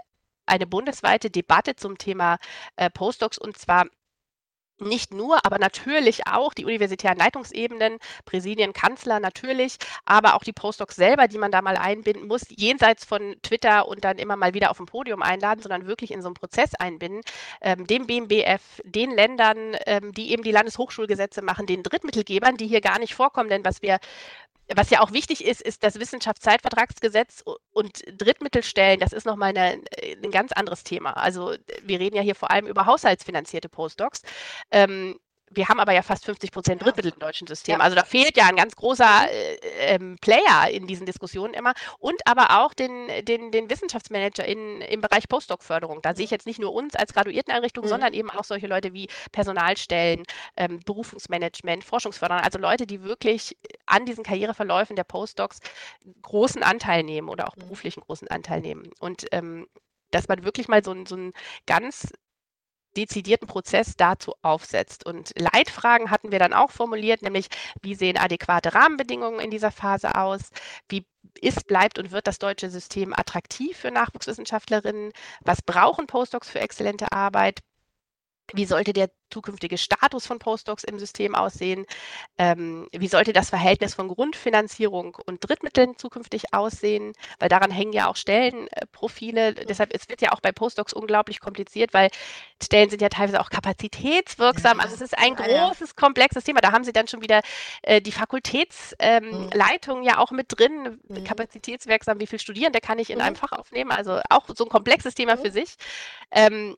[0.46, 2.38] eine bundesweite Debatte zum Thema
[2.76, 3.86] äh, Postdocs und zwar
[4.78, 10.96] nicht nur, aber natürlich auch die universitären Leitungsebenen, Präsidien, Kanzler natürlich, aber auch die Postdocs
[10.96, 14.70] selber, die man da mal einbinden muss, jenseits von Twitter und dann immer mal wieder
[14.70, 17.22] auf dem Podium einladen, sondern wirklich in so einen Prozess einbinden,
[17.60, 22.80] ähm, dem BMBF, den Ländern, ähm, die eben die Landeshochschulgesetze machen, den Drittmittelgebern, die hier
[22.80, 23.98] gar nicht vorkommen, denn was wir
[24.76, 29.00] was ja auch wichtig ist, ist das Wissenschaftszeitvertragsgesetz und Drittmittelstellen.
[29.00, 29.82] Das ist nochmal eine,
[30.22, 31.12] ein ganz anderes Thema.
[31.12, 34.22] Also wir reden ja hier vor allem über haushaltsfinanzierte Postdocs.
[34.70, 35.18] Ähm,
[35.54, 37.78] wir haben aber ja fast 50 Prozent Drittmittel im deutschen System.
[37.78, 37.84] Ja.
[37.84, 39.56] Also da fehlt ja ein ganz großer äh,
[39.94, 45.00] ähm, Player in diesen Diskussionen immer und aber auch den, den, den Wissenschaftsmanager in, im
[45.00, 46.00] Bereich Postdoc-Förderung.
[46.02, 47.88] Da sehe ich jetzt nicht nur uns als Graduierteneinrichtung, mhm.
[47.88, 50.24] sondern eben auch solche Leute wie Personalstellen,
[50.56, 55.60] ähm, Berufungsmanagement, Forschungsförderer, also Leute, die wirklich an diesen Karriereverläufen der Postdocs
[56.22, 57.62] großen Anteil nehmen oder auch mhm.
[57.62, 58.90] beruflichen großen Anteil nehmen.
[59.00, 59.66] Und ähm,
[60.12, 61.32] dass man wirklich mal so, so ein
[61.66, 62.12] ganz
[62.96, 65.06] dezidierten Prozess dazu aufsetzt.
[65.06, 67.48] Und Leitfragen hatten wir dann auch formuliert, nämlich
[67.82, 70.50] wie sehen adäquate Rahmenbedingungen in dieser Phase aus?
[70.88, 71.06] Wie
[71.40, 75.12] ist, bleibt und wird das deutsche System attraktiv für Nachwuchswissenschaftlerinnen?
[75.40, 77.60] Was brauchen Postdocs für exzellente Arbeit?
[78.52, 81.86] Wie sollte der zukünftige Status von Postdocs im System aussehen?
[82.38, 87.14] Ähm, wie sollte das Verhältnis von Grundfinanzierung und Drittmitteln zukünftig aussehen?
[87.38, 89.48] Weil daran hängen ja auch Stellenprofile.
[89.48, 92.10] Äh, Deshalb es wird ja auch bei Postdocs unglaublich kompliziert, weil
[92.62, 94.80] Stellen sind ja teilweise auch kapazitätswirksam.
[94.80, 96.60] Also es ist ein großes, komplexes Thema.
[96.60, 97.40] Da haben Sie dann schon wieder
[97.82, 100.02] äh, die Fakultätsleitung ähm, mhm.
[100.02, 101.00] ja auch mit drin.
[101.08, 101.24] Mhm.
[101.24, 103.24] Kapazitätswirksam, wie viele Studierende kann ich in mhm.
[103.24, 103.92] einem Fach aufnehmen?
[103.92, 105.52] Also auch so ein komplexes Thema für mhm.
[105.52, 105.76] sich.
[106.30, 106.76] Ähm,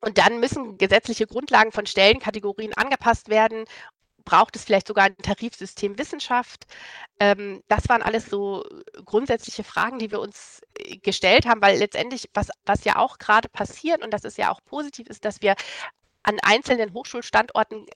[0.00, 3.64] und dann müssen gesetzliche Grundlagen von Stellenkategorien angepasst werden.
[4.24, 6.66] Braucht es vielleicht sogar ein Tarifsystem Wissenschaft?
[7.18, 8.64] Ähm, das waren alles so
[9.04, 13.48] grundsätzliche Fragen, die wir uns äh, gestellt haben, weil letztendlich, was, was ja auch gerade
[13.48, 15.54] passiert, und das ist ja auch positiv, ist, dass wir
[16.22, 17.86] an einzelnen Hochschulstandorten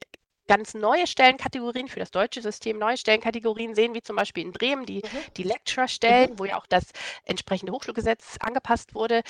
[0.47, 4.87] ganz neue Stellenkategorien für das deutsche System, neue Stellenkategorien sehen, wie zum Beispiel in Bremen
[4.87, 5.19] die, mhm.
[5.37, 6.39] die Lecturer-Stellen, mhm.
[6.39, 6.85] wo ja auch das
[7.25, 9.23] entsprechende Hochschulgesetz angepasst wurde.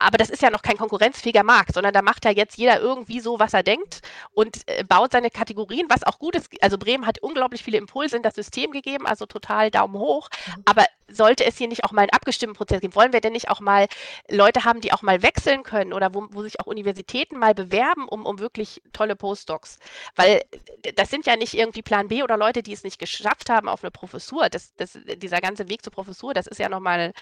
[0.00, 3.20] Aber das ist ja noch kein konkurrenzfähiger Markt, sondern da macht ja jetzt jeder irgendwie
[3.20, 4.00] so, was er denkt
[4.32, 6.48] und äh, baut seine Kategorien, was auch gut ist.
[6.62, 10.30] Also Bremen hat unglaublich viele Impulse in das System gegeben, also total Daumen hoch.
[10.46, 10.62] Mhm.
[10.64, 12.94] Aber sollte es hier nicht auch mal einen abgestimmten Prozess geben?
[12.94, 13.86] Wollen wir denn nicht auch mal
[14.28, 18.08] Leute haben, die auch mal wechseln können oder wo, wo sich auch Universitäten mal bewerben,
[18.08, 19.78] um, um wirklich tolle Postdocs?
[20.16, 20.42] Weil
[20.82, 23.68] äh, das sind ja nicht irgendwie Plan B oder Leute, die es nicht geschafft haben
[23.68, 24.48] auf eine Professur.
[24.48, 27.12] Das, das, dieser ganze Weg zur Professur, das ist ja nochmal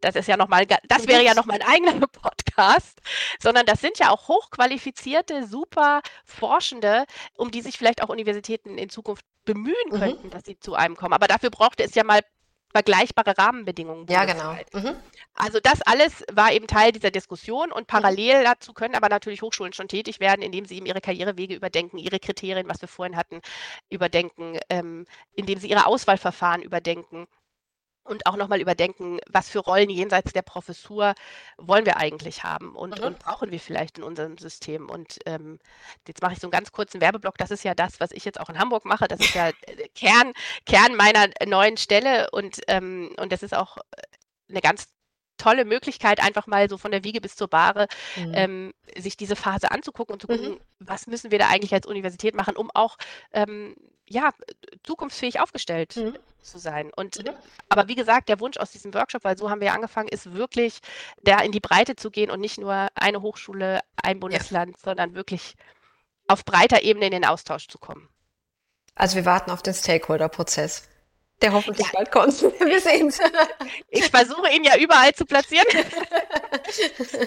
[0.00, 3.00] das ist ja nochmal, das wäre ja nochmal ein eigener Podcast,
[3.40, 7.04] sondern das sind ja auch hochqualifizierte, super Forschende,
[7.36, 9.98] um die sich vielleicht auch Universitäten in Zukunft bemühen mhm.
[9.98, 11.14] könnten, dass sie zu einem kommen.
[11.14, 12.20] Aber dafür brauchte es ja mal
[12.70, 14.06] vergleichbare Rahmenbedingungen.
[14.08, 14.52] Ja, genau.
[14.72, 14.96] Mhm.
[15.34, 18.44] Also das alles war eben Teil dieser Diskussion und parallel mhm.
[18.44, 22.18] dazu können aber natürlich Hochschulen schon tätig werden, indem sie eben ihre Karrierewege überdenken, ihre
[22.18, 23.40] Kriterien, was wir vorhin hatten,
[23.88, 27.26] überdenken, ähm, indem sie ihre Auswahlverfahren überdenken
[28.08, 31.14] und auch nochmal überdenken, was für Rollen jenseits der Professur
[31.56, 33.04] wollen wir eigentlich haben und, mhm.
[33.04, 34.88] und brauchen wir vielleicht in unserem System.
[34.88, 35.58] Und ähm,
[36.06, 37.38] jetzt mache ich so einen ganz kurzen Werbeblock.
[37.38, 39.08] Das ist ja das, was ich jetzt auch in Hamburg mache.
[39.08, 40.32] Das ist ja äh, Kern,
[40.66, 44.02] Kern meiner neuen Stelle und, ähm, und das ist auch äh,
[44.48, 44.88] eine ganz
[45.38, 48.32] tolle Möglichkeit, einfach mal so von der Wiege bis zur Bahre mhm.
[48.34, 50.60] ähm, sich diese Phase anzugucken und zu gucken, mhm.
[50.80, 52.98] was müssen wir da eigentlich als Universität machen, um auch
[53.32, 53.74] ähm,
[54.06, 54.30] ja,
[54.84, 56.16] zukunftsfähig aufgestellt mhm.
[56.42, 56.90] zu sein.
[56.94, 57.32] Und mhm.
[57.68, 60.80] aber wie gesagt, der Wunsch aus diesem Workshop, weil so haben wir angefangen, ist wirklich
[61.22, 64.82] da in die Breite zu gehen und nicht nur eine Hochschule, ein Bundesland, ja.
[64.82, 65.54] sondern wirklich
[66.26, 68.08] auf breiter Ebene in den Austausch zu kommen.
[68.94, 70.88] Also wir warten auf den Stakeholder-Prozess.
[71.40, 71.92] Der hoffentlich ja.
[71.92, 72.42] bald kommt.
[72.60, 73.20] Wir sehen es.
[73.88, 75.66] Ich versuche ihn ja überall zu platzieren.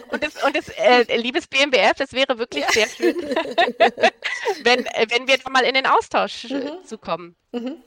[0.10, 2.72] Und das, und das äh, liebes BMBF, das wäre wirklich ja.
[2.72, 3.16] sehr schön,
[4.64, 6.86] wenn, äh, wenn wir mal in den Austausch äh, mhm.
[6.86, 7.36] zu kommen.
[7.52, 7.82] Mhm.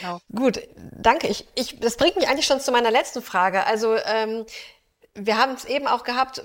[0.00, 0.20] Genau.
[0.34, 1.28] Gut, danke.
[1.28, 3.64] Ich, ich, das bringt mich eigentlich schon zu meiner letzten Frage.
[3.64, 4.44] Also ähm,
[5.14, 6.42] wir haben es eben auch gehabt,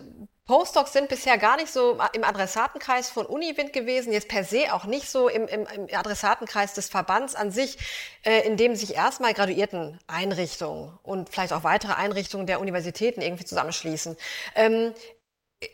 [0.51, 4.83] Postdocs sind bisher gar nicht so im Adressatenkreis von Uniwind gewesen, jetzt per se auch
[4.83, 7.77] nicht so im, im, im Adressatenkreis des Verbands an sich,
[8.25, 13.45] äh, in dem sich erstmal graduierten Einrichtungen und vielleicht auch weitere Einrichtungen der Universitäten irgendwie
[13.45, 14.17] zusammenschließen.
[14.55, 14.93] Ähm,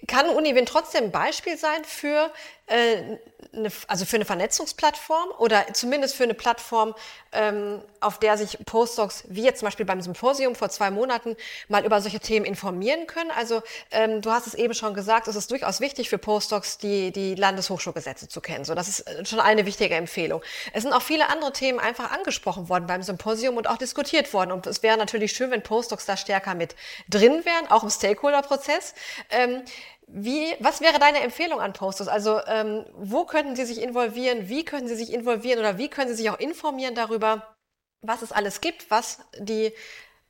[0.07, 2.31] kann Uniwind trotzdem ein Beispiel sein für
[2.67, 3.17] äh,
[3.53, 6.93] eine, also für eine Vernetzungsplattform oder zumindest für eine Plattform,
[7.31, 11.35] ähm, auf der sich Postdocs, wie jetzt zum Beispiel beim Symposium vor zwei Monaten,
[11.67, 13.31] mal über solche Themen informieren können.
[13.31, 17.11] Also ähm, du hast es eben schon gesagt, es ist durchaus wichtig für Postdocs, die,
[17.11, 18.65] die Landeshochschulgesetze zu kennen.
[18.65, 20.41] So, das ist äh, schon eine wichtige Empfehlung.
[20.73, 24.51] Es sind auch viele andere Themen einfach angesprochen worden beim Symposium und auch diskutiert worden.
[24.51, 26.75] Und es wäre natürlich schön, wenn Postdocs da stärker mit
[27.09, 28.93] drin wären, auch im Stakeholder-Prozess.
[29.29, 29.63] Ähm,
[30.07, 32.07] wie, was wäre deine Empfehlung an Posters?
[32.07, 34.47] Also ähm, wo könnten Sie sich involvieren?
[34.47, 37.57] Wie können Sie sich involvieren oder wie können Sie sich auch informieren darüber,
[38.01, 39.73] was es alles gibt, was die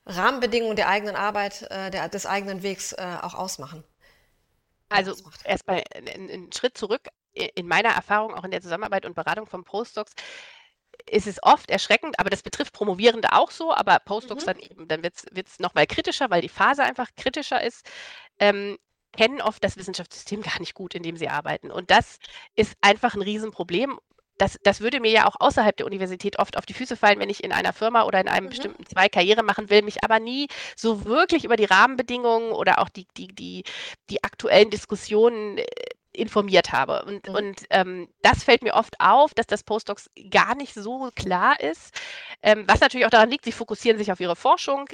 [0.08, 3.84] Rahmenbedingungen der eigenen Arbeit, äh, der, des eigenen Wegs äh, auch ausmachen?
[4.90, 5.14] Also
[5.44, 7.08] erstmal einen Schritt zurück.
[7.34, 10.14] In meiner Erfahrung, auch in der Zusammenarbeit und Beratung von Postdocs,
[11.06, 14.48] ist es oft erschreckend, aber das betrifft Promovierende auch so, aber Postdocs mhm.
[14.48, 17.86] dann eben, dann wird es nochmal kritischer, weil die Phase einfach kritischer ist.
[18.40, 18.80] Ähm,
[19.18, 21.72] kennen oft das Wissenschaftssystem gar nicht gut, in dem sie arbeiten.
[21.72, 22.20] Und das
[22.56, 24.00] ist einfach ein Riesenproblem.
[24.38, 27.30] Das, das würde mir ja auch außerhalb der Universität oft auf die Füße fallen, wenn
[27.30, 28.50] ich in einer Firma oder in einem mhm.
[28.50, 32.90] bestimmten Zweig Karriere machen will, mich aber nie so wirklich über die Rahmenbedingungen oder auch
[32.90, 33.64] die, die, die,
[34.12, 35.66] die aktuellen Diskussionen äh,
[36.18, 37.04] informiert habe.
[37.06, 37.36] Und, mhm.
[37.36, 42.00] und ähm, das fällt mir oft auf, dass das Postdocs gar nicht so klar ist.
[42.42, 44.88] Ähm, was natürlich auch daran liegt, sie fokussieren sich auf ihre Forschung,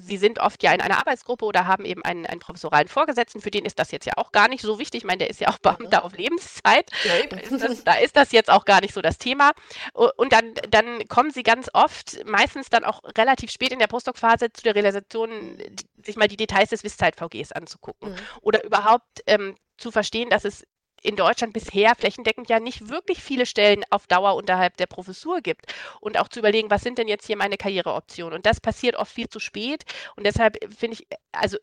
[0.00, 3.50] Sie sind oft ja in einer Arbeitsgruppe oder haben eben einen, einen professoralen Vorgesetzten, für
[3.50, 5.02] den ist das jetzt ja auch gar nicht so wichtig.
[5.02, 6.04] Ich meine, der ist ja auch Beamter mhm.
[6.04, 6.90] auf Lebenszeit.
[7.04, 9.52] Ja, ist das, da ist das jetzt auch gar nicht so das Thema.
[9.92, 14.52] Und dann, dann kommen sie ganz oft, meistens dann auch relativ spät in der Postdoc-Phase
[14.52, 15.58] zu der Realisation,
[16.02, 18.12] sich mal die Details des Wisszeit-VGs anzugucken.
[18.12, 18.16] Mhm.
[18.40, 20.64] Oder überhaupt ähm, zu verstehen, dass es
[21.04, 25.72] in Deutschland bisher flächendeckend ja nicht wirklich viele Stellen auf Dauer unterhalb der Professur gibt.
[26.00, 28.34] Und auch zu überlegen, was sind denn jetzt hier meine Karriereoptionen?
[28.34, 29.84] Und das passiert oft viel zu spät.
[30.16, 31.58] Und deshalb finde ich, also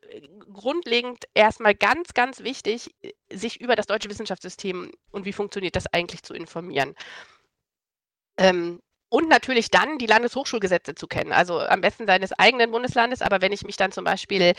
[0.53, 2.91] grundlegend erstmal ganz, ganz wichtig,
[3.33, 6.95] sich über das deutsche Wissenschaftssystem und wie funktioniert das eigentlich zu informieren.
[8.37, 8.79] Ähm,
[9.11, 13.21] und natürlich dann die Landeshochschulgesetze zu kennen, also am besten seines eigenen Bundeslandes.
[13.21, 14.53] Aber wenn ich mich dann zum Beispiel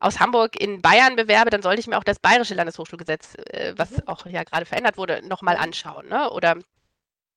[0.00, 3.92] aus Hamburg in Bayern bewerbe, dann sollte ich mir auch das bayerische Landeshochschulgesetz, äh, was
[3.92, 4.02] mhm.
[4.06, 6.08] auch ja gerade verändert wurde, nochmal anschauen.
[6.08, 6.28] Ne?
[6.30, 6.56] Oder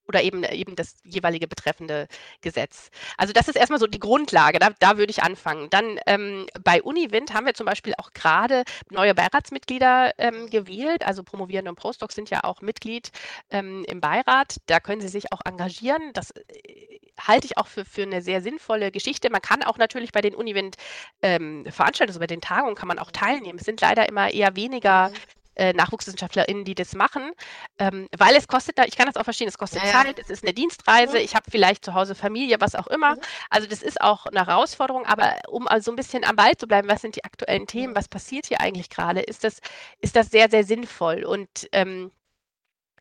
[0.08, 2.08] oder eben, eben das jeweilige betreffende
[2.42, 2.90] Gesetz.
[3.18, 5.70] Also das ist erstmal so die Grundlage, da, da würde ich anfangen.
[5.70, 11.24] Dann ähm, bei Uniwind haben wir zum Beispiel auch gerade neue Beiratsmitglieder ähm, gewählt, also
[11.24, 13.12] Promovierende und Postdocs sind ja auch Mitglied
[13.50, 16.12] ähm, im Beirat, da können sie sich auch engagieren.
[16.14, 19.30] Das äh, halte ich auch für, für eine sehr sinnvolle Geschichte.
[19.30, 20.76] Man kann auch natürlich bei den Uniwind
[21.22, 23.60] ähm, also bei den Tagungen kann man auch teilnehmen.
[23.60, 25.12] Es sind leider immer eher weniger
[25.56, 27.32] äh, NachwuchswissenschaftlerInnen, die das machen,
[27.80, 30.24] ähm, weil es kostet da, ich kann das auch verstehen, es kostet ja, Zeit, ja.
[30.24, 31.24] es ist eine Dienstreise, mhm.
[31.24, 33.16] ich habe vielleicht zu Hause Familie, was auch immer.
[33.16, 33.22] Mhm.
[33.50, 36.88] Also das ist auch eine Herausforderung, aber um also ein bisschen am Ball zu bleiben,
[36.88, 37.98] was sind die aktuellen Themen, mhm.
[37.98, 39.60] was passiert hier eigentlich gerade, ist das,
[40.00, 42.12] ist das sehr, sehr sinnvoll und ähm,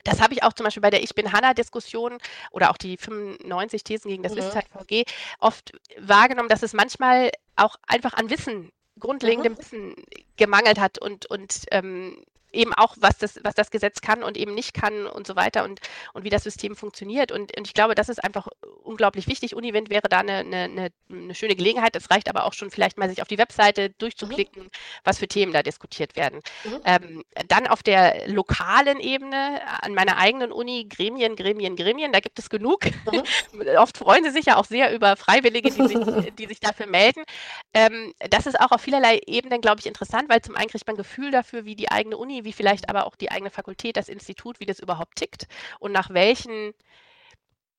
[0.05, 2.19] das habe ich auch zum Beispiel bei der Ich bin Hanna-Diskussion
[2.51, 4.39] oder auch die 95 Thesen gegen das mhm.
[4.39, 5.05] Wissenzeit-VG
[5.41, 9.59] oft wahrgenommen, dass es manchmal auch einfach an Wissen, grundlegendem mhm.
[9.59, 9.95] Wissen
[10.37, 12.23] gemangelt hat und, und ähm,
[12.55, 15.65] eben auch, was das, was das Gesetz kann und eben nicht kann und so weiter
[15.65, 15.81] und,
[16.13, 17.33] und wie das System funktioniert.
[17.33, 18.49] Und, und ich glaube, das ist einfach
[18.83, 19.55] unglaublich wichtig.
[19.55, 21.97] Uniwind wäre da eine, eine, eine schöne Gelegenheit.
[21.97, 24.71] Es reicht aber auch schon vielleicht mal sich auf die Webseite durchzuklicken, mhm.
[25.05, 26.41] was für Themen da diskutiert werden.
[26.65, 26.81] Mhm.
[26.85, 32.39] Ähm, dann auf der lokalen Ebene, an meiner eigenen Uni, Gremien, Gremien, Gremien, da gibt
[32.39, 32.85] es genug.
[33.11, 33.23] Mhm.
[33.79, 35.99] Oft freuen sie sich ja auch sehr über Freiwillige, die sich,
[36.39, 37.25] die sich dafür melden.
[37.73, 40.95] Ähm, das ist auch auf vielerlei Ebenen, glaube ich, interessant, weil zum einen kriegt man
[40.95, 44.09] ein Gefühl dafür, wie die eigene Uni, wie vielleicht aber auch die eigene Fakultät, das
[44.09, 45.47] Institut, wie das überhaupt tickt
[45.81, 46.73] und nach welchen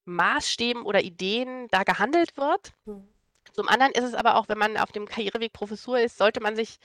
[0.05, 2.73] Maßstäben oder Ideen da gehandelt wird.
[2.85, 3.07] Mhm.
[3.53, 6.55] Zum anderen ist es aber auch, wenn man auf dem Karriereweg Professur ist, sollte man
[6.55, 6.77] sich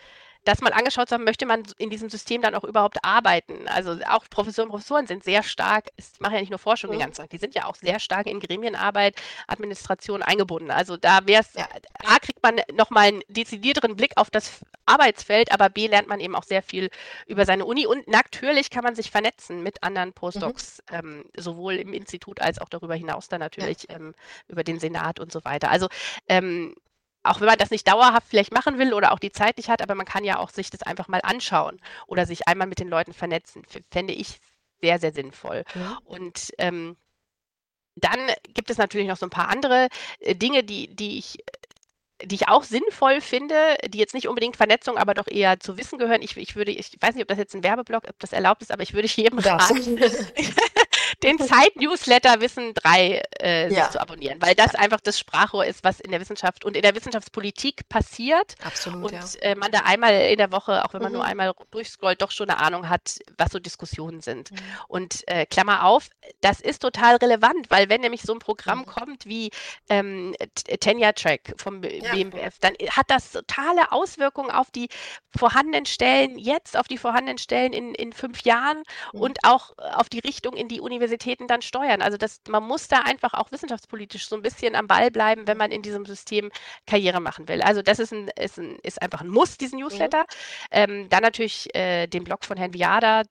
[0.44, 3.68] das mal angeschaut zu haben, möchte man in diesem System dann auch überhaupt arbeiten.
[3.68, 6.94] Also auch Professoren und Professoren sind sehr stark, es machen ja nicht nur Forschung mhm.
[6.94, 10.70] die ganze Zeit, die sind ja auch sehr stark in Gremienarbeit, Administration eingebunden.
[10.70, 11.68] Also da wäre es, ja.
[12.04, 16.34] A, kriegt man nochmal einen dezidierteren Blick auf das Arbeitsfeld, aber B, lernt man eben
[16.34, 16.90] auch sehr viel
[17.26, 20.96] über seine Uni und natürlich kann man sich vernetzen mit anderen Postdocs, mhm.
[20.96, 23.96] ähm, sowohl im Institut als auch darüber hinaus dann natürlich ja.
[23.96, 24.14] ähm,
[24.48, 25.70] über den Senat und so weiter.
[25.70, 25.88] Also
[26.28, 26.74] ähm,
[27.22, 29.82] auch wenn man das nicht dauerhaft vielleicht machen will oder auch die Zeit nicht hat,
[29.82, 32.88] aber man kann ja auch sich das einfach mal anschauen oder sich einmal mit den
[32.88, 33.62] Leuten vernetzen.
[33.90, 34.38] Fände ich
[34.80, 35.64] sehr, sehr sinnvoll.
[35.74, 35.98] Ja.
[36.04, 36.96] Und ähm,
[37.96, 38.18] dann
[38.54, 39.88] gibt es natürlich noch so ein paar andere
[40.20, 41.38] äh, Dinge, die, die ich
[42.24, 45.98] die ich auch sinnvoll finde, die jetzt nicht unbedingt Vernetzung, aber doch eher zu Wissen
[45.98, 46.22] gehören.
[46.22, 48.72] Ich, ich würde, ich weiß nicht, ob das jetzt ein Werbeblock, ob das erlaubt ist,
[48.72, 49.98] aber ich würde jedem raten,
[51.38, 53.90] den Zeit-Newsletter Wissen 3 äh, ja.
[53.90, 54.80] zu abonnieren, weil das ja.
[54.80, 58.54] einfach das Sprachrohr ist, was in der Wissenschaft und in der Wissenschaftspolitik passiert.
[58.64, 59.12] Absolut.
[59.12, 59.40] Und ja.
[59.40, 61.18] äh, man da einmal in der Woche, auch wenn man mhm.
[61.18, 64.50] nur einmal durchscrollt, doch schon eine Ahnung hat, was so Diskussionen sind.
[64.50, 64.56] Mhm.
[64.88, 66.08] Und äh, Klammer auf,
[66.40, 68.86] das ist total relevant, weil wenn nämlich so ein Programm mhm.
[68.86, 69.50] kommt wie
[69.88, 70.34] ähm,
[70.80, 74.88] Tenure Track vom BMBF, dann hat das totale Auswirkungen auf die
[75.36, 79.20] vorhandenen Stellen jetzt, auf die vorhandenen Stellen in, in fünf Jahren mhm.
[79.20, 82.02] und auch auf die Richtung in die Universität Universitäten dann steuern.
[82.02, 85.56] Also das, man muss da einfach auch wissenschaftspolitisch so ein bisschen am Ball bleiben, wenn
[85.56, 86.50] man in diesem System
[86.86, 87.62] Karriere machen will.
[87.62, 89.84] Also das ist, ein, ist, ein, ist einfach ein Muss, diesen mhm.
[89.84, 90.20] Newsletter.
[90.20, 90.26] Mhm.
[90.70, 93.22] Ähm, dann natürlich äh, den Blog von Herrn Viada,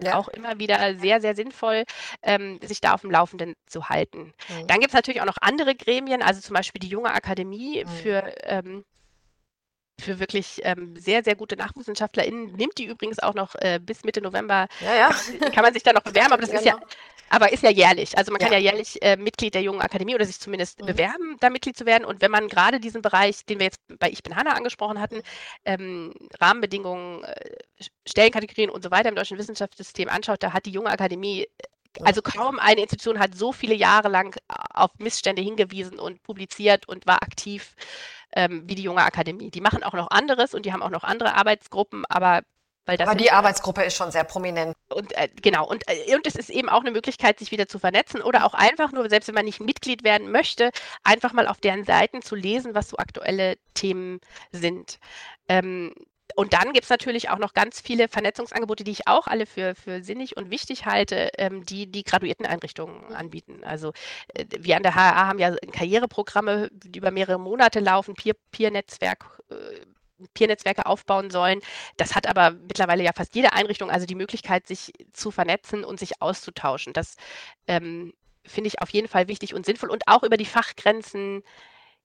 [0.00, 0.16] ja.
[0.16, 1.84] auch immer wieder sehr, sehr sinnvoll,
[2.22, 4.32] ähm, sich da auf dem Laufenden zu halten.
[4.48, 4.66] Mhm.
[4.66, 7.88] Dann gibt es natürlich auch noch andere Gremien, also zum Beispiel die Junge Akademie mhm.
[7.88, 8.84] für ähm,
[10.00, 12.52] für wirklich ähm, sehr, sehr gute NachwussenschaftlerInnen.
[12.52, 14.68] Nimmt die übrigens auch noch äh, bis Mitte November.
[14.80, 15.10] Ja, ja.
[15.50, 16.60] Kann, man sich da noch bewerben, aber das genau.
[16.60, 16.78] ist ja,
[17.28, 18.16] aber ist ja jährlich.
[18.16, 20.86] Also man kann ja, ja jährlich äh, Mitglied der Jungen Akademie oder sich zumindest mhm.
[20.86, 22.04] bewerben, da Mitglied zu werden.
[22.04, 25.22] Und wenn man gerade diesen Bereich, den wir jetzt bei Ich bin Hanna angesprochen hatten,
[25.64, 27.54] ähm, Rahmenbedingungen, äh,
[28.06, 31.46] Stellenkategorien und so weiter im deutschen Wissenschaftssystem anschaut, da hat die Junge Akademie
[32.02, 34.38] also kaum eine Institution hat so viele Jahre lang
[34.74, 37.74] auf Missstände hingewiesen und publiziert und war aktiv
[38.32, 39.50] ähm, wie die junge Akademie.
[39.50, 42.42] Die machen auch noch anderes und die haben auch noch andere Arbeitsgruppen, aber
[42.88, 44.74] weil aber die Arbeitsgruppe ist schon sehr prominent.
[44.88, 47.78] Und äh, genau, und, äh, und es ist eben auch eine Möglichkeit, sich wieder zu
[47.78, 50.70] vernetzen oder auch einfach nur, selbst wenn man nicht Mitglied werden möchte,
[51.04, 54.20] einfach mal auf deren Seiten zu lesen, was so aktuelle Themen
[54.52, 54.98] sind.
[55.50, 55.92] Ähm,
[56.34, 59.74] und dann gibt es natürlich auch noch ganz viele Vernetzungsangebote, die ich auch alle für,
[59.74, 63.64] für sinnig und wichtig halte, ähm, die die Graduierteneinrichtungen anbieten.
[63.64, 63.92] Also
[64.32, 69.26] äh, wir an der HRA haben ja Karriereprogramme, die über mehrere Monate laufen, Peer-Netzwerk.
[69.48, 69.80] Peer äh,
[70.34, 71.60] Peer-Netzwerke aufbauen sollen.
[71.96, 75.98] Das hat aber mittlerweile ja fast jede Einrichtung, also die Möglichkeit, sich zu vernetzen und
[75.98, 76.92] sich auszutauschen.
[76.92, 77.16] Das
[77.66, 78.12] ähm,
[78.44, 81.42] finde ich auf jeden Fall wichtig und sinnvoll und auch über die Fachgrenzen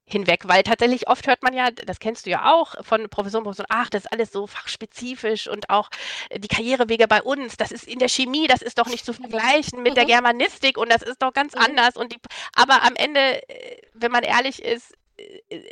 [0.06, 3.68] hinweg, weil tatsächlich oft hört man ja, das kennst du ja auch von Professoren, Professoren,
[3.70, 5.90] ach, das ist alles so fachspezifisch und auch
[6.36, 9.82] die Karrierewege bei uns, das ist in der Chemie, das ist doch nicht zu vergleichen
[9.82, 9.96] mit mhm.
[9.96, 11.62] der Germanistik und das ist doch ganz mhm.
[11.62, 12.18] anders und die,
[12.54, 14.96] aber am Ende, äh, wenn man ehrlich ist, äh,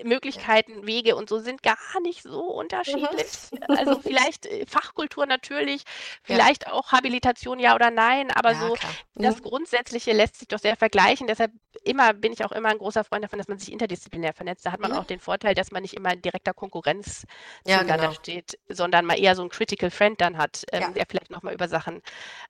[0.04, 3.08] Möglichkeiten, Wege und so sind gar nicht so unterschiedlich.
[3.52, 3.60] Mhm.
[3.82, 5.84] Also vielleicht äh, Fachkultur natürlich,
[6.24, 6.74] vielleicht ja.
[6.74, 8.92] auch Habilitation ja oder nein, aber ja, so klar.
[9.16, 9.44] das mhm.
[9.44, 11.26] Grundsätzliche lässt sich doch sehr vergleichen.
[11.28, 11.52] Deshalb
[11.84, 14.66] immer bin ich auch immer ein großer Freund davon, dass man sich interdisziplinär vernetzt.
[14.66, 14.98] Da hat man mhm.
[14.98, 17.26] auch den Vorteil, dass man nicht immer in direkter Konkurrenz
[17.66, 18.20] ja, zueinander genau.
[18.20, 21.68] steht, sondern mal eher so einen Critical Friend dann hat, ähm, der vielleicht nochmal über
[21.68, 22.02] Sachen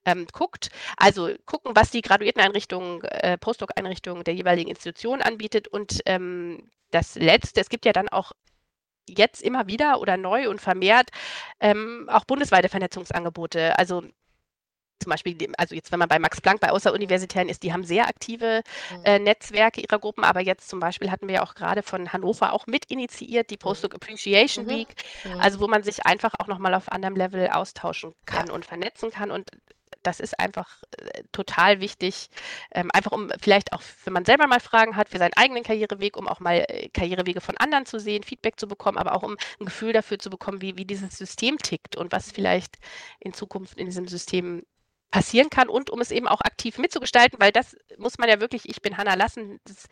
[0.06, 0.70] ähm, guckt.
[0.98, 7.62] Also gucken, was die Graduierteneinrichtung, äh, Postdoc-Einrichtung der jeweiligen Institution anbietet und ähm, das Letzte,
[7.62, 8.32] es gibt ja dann auch
[9.08, 11.10] jetzt immer wieder oder neu und vermehrt
[11.60, 13.78] ähm, auch bundesweite Vernetzungsangebote.
[13.78, 14.04] Also
[15.02, 18.08] zum Beispiel, also jetzt, wenn man bei Max Planck, bei Außeruniversitären ist, die haben sehr
[18.08, 19.06] aktive mhm.
[19.06, 22.54] äh, Netzwerke ihrer Gruppen, aber jetzt zum Beispiel hatten wir ja auch gerade von Hannover
[22.54, 24.70] auch mit initiiert, die Postdoc Appreciation mhm.
[24.70, 25.40] Week, mhm.
[25.40, 28.54] also wo man sich einfach auch nochmal auf anderem Level austauschen kann ja.
[28.54, 29.50] und vernetzen kann und
[30.04, 32.30] das ist einfach äh, total wichtig,
[32.72, 36.18] ähm, einfach um vielleicht auch, wenn man selber mal Fragen hat für seinen eigenen Karriereweg,
[36.18, 39.38] um auch mal äh, Karrierewege von anderen zu sehen, Feedback zu bekommen, aber auch um
[39.60, 42.78] ein Gefühl dafür zu bekommen, wie, wie dieses System tickt und was vielleicht
[43.20, 44.64] in Zukunft in diesem System
[45.12, 48.68] passieren kann und um es eben auch aktiv mitzugestalten, weil das muss man ja wirklich,
[48.70, 49.86] ich bin Hanna Lassen, das,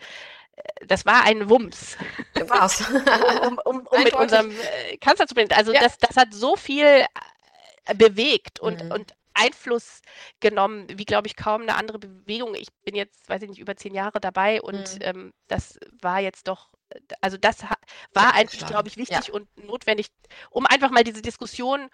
[0.55, 1.97] äh, das war ein Wumms.
[2.47, 2.83] War's.
[3.47, 4.51] um, um, um mit unserem
[5.01, 5.53] Kanzler zu binden.
[5.53, 5.81] Also ja.
[5.81, 7.05] das, das hat so viel
[7.95, 8.91] bewegt und, mhm.
[8.91, 10.01] und Einfluss
[10.39, 12.55] genommen, wie glaube ich kaum eine andere Bewegung.
[12.55, 15.01] Ich bin jetzt, weiß ich nicht, über zehn Jahre dabei und mhm.
[15.01, 16.69] ähm, das war jetzt doch,
[17.21, 17.57] also das
[18.13, 19.33] war eigentlich, glaube ich, wichtig ja.
[19.33, 20.07] und notwendig,
[20.49, 21.89] um einfach mal diese Diskussion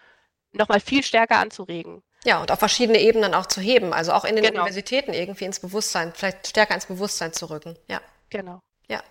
[0.52, 2.02] nochmal viel stärker anzuregen.
[2.24, 4.62] Ja, und auf verschiedene Ebenen auch zu heben, also auch in den genau.
[4.62, 7.78] Universitäten irgendwie ins Bewusstsein, vielleicht stärker ins Bewusstsein zu rücken.
[7.88, 8.02] Ja.
[8.30, 8.62] Genau.
[8.88, 9.04] Ja.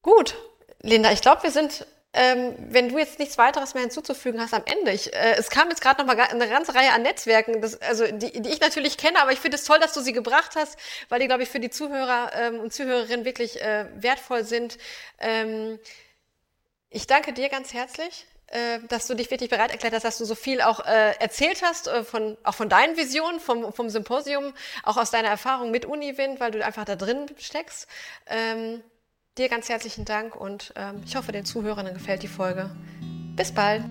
[0.00, 0.36] Gut,
[0.80, 4.62] Linda, ich glaube, wir sind ähm, wenn du jetzt nichts weiteres mehr hinzuzufügen hast am
[4.64, 4.92] Ende.
[4.92, 8.06] Ich, äh, es kam jetzt gerade noch mal eine ganze Reihe an Netzwerken, das, also
[8.06, 10.78] die, die ich natürlich kenne, aber ich finde es toll, dass du sie gebracht hast,
[11.08, 14.78] weil die, glaube ich, für die Zuhörer ähm, und Zuhörerinnen wirklich äh, wertvoll sind.
[15.18, 15.78] Ähm,
[16.90, 20.24] ich danke dir ganz herzlich äh, dass du dich wirklich bereit erklärt hast, dass du
[20.24, 24.52] so viel auch äh, erzählt hast, äh, von, auch von deinen Visionen, vom, vom Symposium,
[24.84, 27.88] auch aus deiner Erfahrung mit Uniwind, weil du einfach da drin steckst.
[28.26, 28.82] Ähm,
[29.36, 32.70] Dir ganz herzlichen Dank und ähm, ich hoffe, den Zuhörern gefällt die Folge.
[33.34, 33.82] Bis bald.